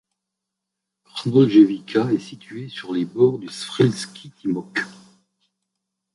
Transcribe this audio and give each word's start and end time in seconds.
Crnoljevica 1.03 2.11
est 2.11 2.17
située 2.17 2.69
sur 2.69 2.91
les 2.91 3.05
bords 3.05 3.37
du 3.37 3.49
Svrljiški 3.49 4.31
Timok. 4.31 4.79